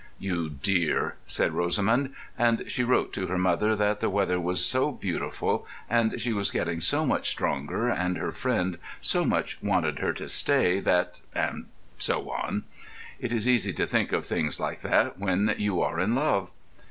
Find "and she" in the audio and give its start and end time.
2.35-2.83, 5.87-6.33